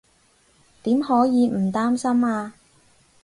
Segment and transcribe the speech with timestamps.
[0.81, 2.55] 點可以唔擔心啊